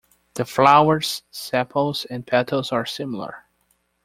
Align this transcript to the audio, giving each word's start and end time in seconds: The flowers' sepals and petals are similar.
The 0.33 0.45
flowers' 0.45 1.21
sepals 1.29 2.05
and 2.05 2.25
petals 2.25 2.71
are 2.71 2.87
similar. 2.87 3.45